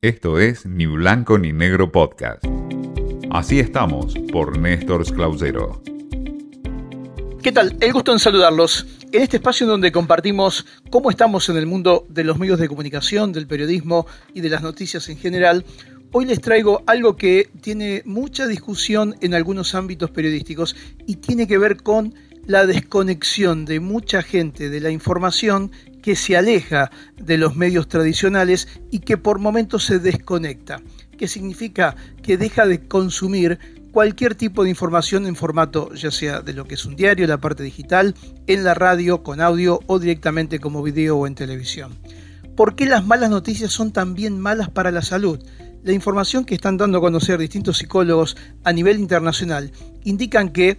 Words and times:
Esto 0.00 0.38
es 0.38 0.64
Ni 0.64 0.86
Blanco 0.86 1.38
ni 1.38 1.52
Negro 1.52 1.90
Podcast. 1.90 2.44
Así 3.32 3.58
estamos 3.58 4.14
por 4.30 4.56
Néstor 4.56 5.04
Clausero. 5.12 5.82
¿Qué 7.42 7.50
tal? 7.50 7.76
El 7.80 7.92
gusto 7.92 8.12
en 8.12 8.20
saludarlos. 8.20 8.86
En 9.10 9.22
este 9.22 9.38
espacio 9.38 9.64
en 9.64 9.70
donde 9.70 9.90
compartimos 9.90 10.66
cómo 10.90 11.10
estamos 11.10 11.48
en 11.48 11.56
el 11.56 11.66
mundo 11.66 12.06
de 12.10 12.22
los 12.22 12.38
medios 12.38 12.60
de 12.60 12.68
comunicación, 12.68 13.32
del 13.32 13.48
periodismo 13.48 14.06
y 14.34 14.40
de 14.40 14.50
las 14.50 14.62
noticias 14.62 15.08
en 15.08 15.18
general, 15.18 15.64
hoy 16.12 16.26
les 16.26 16.40
traigo 16.40 16.84
algo 16.86 17.16
que 17.16 17.50
tiene 17.60 18.02
mucha 18.04 18.46
discusión 18.46 19.16
en 19.20 19.34
algunos 19.34 19.74
ámbitos 19.74 20.12
periodísticos 20.12 20.76
y 21.08 21.16
tiene 21.16 21.48
que 21.48 21.58
ver 21.58 21.76
con 21.82 22.14
la 22.48 22.66
desconexión 22.66 23.66
de 23.66 23.78
mucha 23.78 24.22
gente 24.22 24.70
de 24.70 24.80
la 24.80 24.90
información 24.90 25.70
que 26.02 26.16
se 26.16 26.34
aleja 26.34 26.90
de 27.18 27.36
los 27.36 27.56
medios 27.56 27.88
tradicionales 27.88 28.68
y 28.90 29.00
que 29.00 29.18
por 29.18 29.38
momentos 29.38 29.84
se 29.84 29.98
desconecta, 29.98 30.80
que 31.18 31.28
significa 31.28 31.94
que 32.22 32.38
deja 32.38 32.66
de 32.66 32.88
consumir 32.88 33.58
cualquier 33.92 34.34
tipo 34.34 34.64
de 34.64 34.70
información 34.70 35.26
en 35.26 35.36
formato 35.36 35.92
ya 35.92 36.10
sea 36.10 36.40
de 36.40 36.54
lo 36.54 36.64
que 36.64 36.76
es 36.76 36.86
un 36.86 36.96
diario, 36.96 37.26
la 37.26 37.36
parte 37.36 37.62
digital, 37.62 38.14
en 38.46 38.64
la 38.64 38.72
radio, 38.72 39.22
con 39.22 39.42
audio 39.42 39.80
o 39.86 39.98
directamente 39.98 40.58
como 40.58 40.82
video 40.82 41.18
o 41.18 41.26
en 41.26 41.34
televisión. 41.34 41.98
¿Por 42.56 42.76
qué 42.76 42.86
las 42.86 43.06
malas 43.06 43.28
noticias 43.28 43.72
son 43.72 43.92
también 43.92 44.40
malas 44.40 44.70
para 44.70 44.90
la 44.90 45.02
salud? 45.02 45.38
La 45.84 45.92
información 45.92 46.46
que 46.46 46.54
están 46.54 46.78
dando 46.78 46.96
a 46.96 47.02
conocer 47.02 47.38
distintos 47.38 47.76
psicólogos 47.76 48.38
a 48.64 48.72
nivel 48.72 48.98
internacional 48.98 49.70
indican 50.02 50.48
que 50.48 50.78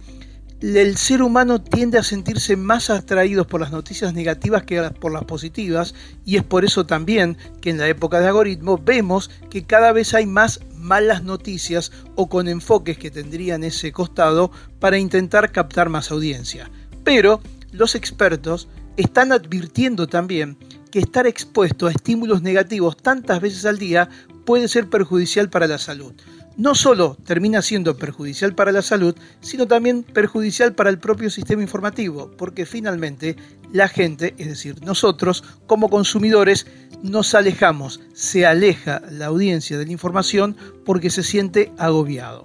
el 0.60 0.98
ser 0.98 1.22
humano 1.22 1.62
tiende 1.62 1.98
a 1.98 2.02
sentirse 2.02 2.54
más 2.54 2.90
atraídos 2.90 3.46
por 3.46 3.62
las 3.62 3.72
noticias 3.72 4.12
negativas 4.12 4.64
que 4.64 4.82
por 5.00 5.10
las 5.10 5.24
positivas 5.24 5.94
y 6.26 6.36
es 6.36 6.42
por 6.42 6.66
eso 6.66 6.84
también 6.84 7.38
que 7.62 7.70
en 7.70 7.78
la 7.78 7.88
época 7.88 8.20
de 8.20 8.26
algoritmo 8.26 8.76
vemos 8.76 9.30
que 9.48 9.64
cada 9.64 9.92
vez 9.92 10.12
hay 10.12 10.26
más 10.26 10.60
malas 10.76 11.22
noticias 11.22 11.92
o 12.14 12.28
con 12.28 12.46
enfoques 12.46 12.98
que 12.98 13.10
tendrían 13.10 13.64
ese 13.64 13.90
costado 13.90 14.50
para 14.80 14.98
intentar 14.98 15.50
captar 15.50 15.88
más 15.88 16.10
audiencia. 16.10 16.70
Pero 17.04 17.40
los 17.72 17.94
expertos 17.94 18.68
están 18.98 19.32
advirtiendo 19.32 20.08
también 20.08 20.58
que 20.90 20.98
estar 20.98 21.26
expuesto 21.26 21.86
a 21.86 21.90
estímulos 21.90 22.42
negativos 22.42 22.96
tantas 22.96 23.40
veces 23.40 23.64
al 23.64 23.78
día 23.78 24.10
puede 24.50 24.66
ser 24.66 24.90
perjudicial 24.90 25.48
para 25.48 25.68
la 25.68 25.78
salud 25.78 26.12
no 26.56 26.74
solo 26.74 27.16
termina 27.24 27.62
siendo 27.62 27.96
perjudicial 27.96 28.52
para 28.52 28.72
la 28.72 28.82
salud, 28.82 29.14
sino 29.40 29.68
también 29.68 30.02
perjudicial 30.02 30.74
para 30.74 30.90
el 30.90 30.98
propio 30.98 31.30
sistema 31.30 31.62
informativo, 31.62 32.32
porque 32.36 32.66
finalmente 32.66 33.36
la 33.72 33.86
gente, 33.86 34.34
es 34.38 34.48
decir, 34.48 34.84
nosotros 34.84 35.44
como 35.68 35.88
consumidores, 35.88 36.66
nos 37.02 37.34
alejamos, 37.36 38.00
se 38.12 38.44
aleja 38.44 39.00
la 39.10 39.26
audiencia 39.26 39.78
de 39.78 39.86
la 39.86 39.92
información 39.92 40.56
porque 40.84 41.10
se 41.10 41.22
siente 41.22 41.72
agobiado. 41.78 42.42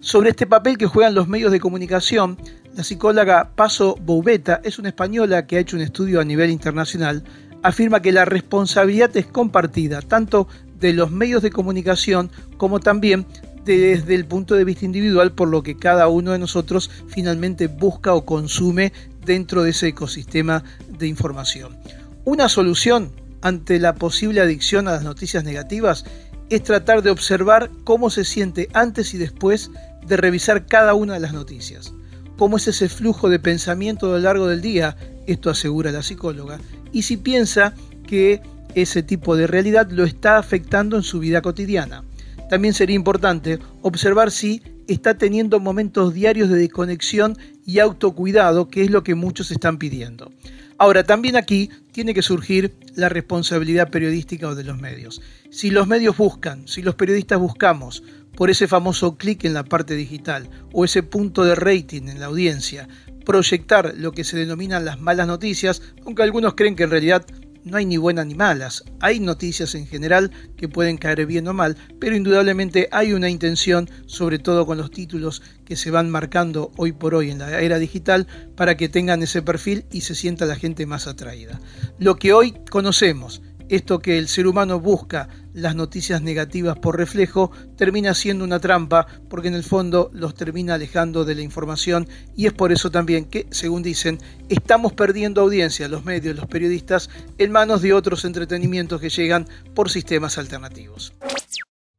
Sobre 0.00 0.30
este 0.30 0.48
papel 0.48 0.76
que 0.76 0.86
juegan 0.86 1.14
los 1.14 1.28
medios 1.28 1.52
de 1.52 1.60
comunicación, 1.60 2.36
la 2.74 2.82
psicóloga 2.82 3.52
Paso 3.54 3.94
Boubeta 4.02 4.60
es 4.64 4.80
una 4.80 4.88
española 4.88 5.46
que 5.46 5.56
ha 5.56 5.60
hecho 5.60 5.76
un 5.76 5.82
estudio 5.82 6.20
a 6.20 6.24
nivel 6.24 6.50
internacional, 6.50 7.22
afirma 7.64 8.02
que 8.02 8.12
la 8.12 8.26
responsabilidad 8.26 9.16
es 9.16 9.24
compartida 9.24 10.02
tanto 10.02 10.48
de 10.80 10.92
los 10.92 11.10
medios 11.10 11.42
de 11.42 11.50
comunicación 11.50 12.30
como 12.56 12.80
también 12.80 13.26
desde 13.64 14.14
el 14.14 14.26
punto 14.26 14.54
de 14.54 14.64
vista 14.64 14.84
individual 14.84 15.32
por 15.32 15.48
lo 15.48 15.62
que 15.62 15.76
cada 15.76 16.08
uno 16.08 16.32
de 16.32 16.38
nosotros 16.38 16.90
finalmente 17.08 17.66
busca 17.66 18.14
o 18.14 18.24
consume 18.24 18.92
dentro 19.24 19.62
de 19.62 19.70
ese 19.70 19.88
ecosistema 19.88 20.64
de 20.98 21.06
información. 21.06 21.76
Una 22.24 22.48
solución 22.48 23.12
ante 23.40 23.78
la 23.78 23.94
posible 23.94 24.40
adicción 24.40 24.88
a 24.88 24.92
las 24.92 25.02
noticias 25.02 25.44
negativas 25.44 26.04
es 26.50 26.62
tratar 26.62 27.02
de 27.02 27.10
observar 27.10 27.70
cómo 27.84 28.10
se 28.10 28.24
siente 28.24 28.68
antes 28.72 29.14
y 29.14 29.18
después 29.18 29.70
de 30.06 30.16
revisar 30.16 30.66
cada 30.66 30.94
una 30.94 31.14
de 31.14 31.20
las 31.20 31.32
noticias. 31.32 31.92
Cómo 32.36 32.56
es 32.56 32.68
ese 32.68 32.88
flujo 32.88 33.28
de 33.28 33.38
pensamiento 33.38 34.06
a 34.06 34.10
lo 34.10 34.18
largo 34.18 34.46
del 34.46 34.60
día, 34.60 34.96
esto 35.26 35.50
asegura 35.50 35.92
la 35.92 36.02
psicóloga, 36.02 36.58
y 36.92 37.02
si 37.02 37.16
piensa 37.16 37.74
que 38.06 38.42
ese 38.74 39.02
tipo 39.02 39.36
de 39.36 39.46
realidad 39.46 39.90
lo 39.90 40.04
está 40.04 40.38
afectando 40.38 40.96
en 40.96 41.02
su 41.02 41.18
vida 41.18 41.42
cotidiana. 41.42 42.04
También 42.50 42.74
sería 42.74 42.96
importante 42.96 43.58
observar 43.82 44.30
si 44.30 44.62
está 44.86 45.16
teniendo 45.16 45.60
momentos 45.60 46.12
diarios 46.12 46.48
de 46.50 46.58
desconexión 46.58 47.38
y 47.66 47.78
autocuidado, 47.78 48.68
que 48.68 48.82
es 48.82 48.90
lo 48.90 49.02
que 49.02 49.14
muchos 49.14 49.50
están 49.50 49.78
pidiendo. 49.78 50.30
Ahora, 50.76 51.04
también 51.04 51.36
aquí 51.36 51.70
tiene 51.92 52.14
que 52.14 52.22
surgir 52.22 52.74
la 52.96 53.08
responsabilidad 53.08 53.90
periodística 53.90 54.48
o 54.48 54.54
de 54.54 54.64
los 54.64 54.78
medios. 54.78 55.22
Si 55.50 55.70
los 55.70 55.86
medios 55.86 56.16
buscan, 56.16 56.66
si 56.66 56.82
los 56.82 56.96
periodistas 56.96 57.38
buscamos 57.38 58.02
por 58.36 58.50
ese 58.50 58.66
famoso 58.66 59.16
clic 59.16 59.44
en 59.44 59.54
la 59.54 59.64
parte 59.64 59.94
digital 59.94 60.48
o 60.72 60.84
ese 60.84 61.02
punto 61.04 61.44
de 61.44 61.54
rating 61.54 62.08
en 62.08 62.18
la 62.18 62.26
audiencia, 62.26 62.88
proyectar 63.24 63.94
lo 63.96 64.12
que 64.12 64.24
se 64.24 64.36
denominan 64.36 64.84
las 64.84 65.00
malas 65.00 65.26
noticias, 65.26 65.80
aunque 66.04 66.22
algunos 66.22 66.54
creen 66.54 66.76
que 66.76 66.82
en 66.82 66.90
realidad 66.90 67.24
no 67.64 67.78
hay 67.78 67.86
ni 67.86 67.96
buenas 67.96 68.26
ni 68.26 68.34
malas. 68.34 68.84
Hay 69.00 69.20
noticias 69.20 69.74
en 69.74 69.86
general 69.86 70.30
que 70.56 70.68
pueden 70.68 70.98
caer 70.98 71.26
bien 71.26 71.48
o 71.48 71.54
mal, 71.54 71.76
pero 71.98 72.14
indudablemente 72.14 72.88
hay 72.92 73.12
una 73.12 73.30
intención, 73.30 73.88
sobre 74.06 74.38
todo 74.38 74.66
con 74.66 74.78
los 74.78 74.90
títulos 74.90 75.42
que 75.64 75.76
se 75.76 75.90
van 75.90 76.10
marcando 76.10 76.70
hoy 76.76 76.92
por 76.92 77.14
hoy 77.14 77.30
en 77.30 77.38
la 77.38 77.60
era 77.60 77.78
digital, 77.78 78.26
para 78.54 78.76
que 78.76 78.88
tengan 78.88 79.22
ese 79.22 79.42
perfil 79.42 79.86
y 79.90 80.02
se 80.02 80.14
sienta 80.14 80.44
la 80.44 80.56
gente 80.56 80.86
más 80.86 81.06
atraída. 81.06 81.60
Lo 81.98 82.16
que 82.16 82.32
hoy 82.32 82.54
conocemos 82.70 83.42
esto 83.68 83.98
que 83.98 84.18
el 84.18 84.28
ser 84.28 84.46
humano 84.46 84.80
busca 84.80 85.28
las 85.52 85.74
noticias 85.74 86.20
negativas 86.20 86.78
por 86.78 86.96
reflejo 86.96 87.50
termina 87.76 88.14
siendo 88.14 88.44
una 88.44 88.60
trampa 88.60 89.06
porque 89.28 89.48
en 89.48 89.54
el 89.54 89.62
fondo 89.62 90.10
los 90.12 90.34
termina 90.34 90.74
alejando 90.74 91.24
de 91.24 91.34
la 91.34 91.42
información 91.42 92.08
y 92.36 92.46
es 92.46 92.52
por 92.52 92.72
eso 92.72 92.90
también 92.90 93.24
que, 93.24 93.46
según 93.50 93.82
dicen, 93.82 94.18
estamos 94.48 94.92
perdiendo 94.92 95.40
audiencia, 95.40 95.88
los 95.88 96.04
medios, 96.04 96.36
los 96.36 96.46
periodistas, 96.46 97.08
en 97.38 97.52
manos 97.52 97.82
de 97.82 97.92
otros 97.92 98.24
entretenimientos 98.24 99.00
que 99.00 99.10
llegan 99.10 99.46
por 99.74 99.90
sistemas 99.90 100.38
alternativos. 100.38 101.12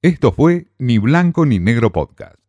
Esto 0.01 0.31
fue 0.31 0.67
Ni 0.77 0.97
Blanco 0.99 1.45
ni 1.45 1.59
Negro 1.59 1.91
Podcast. 1.91 2.44